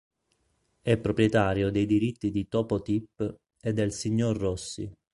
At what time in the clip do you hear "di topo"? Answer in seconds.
2.31-2.81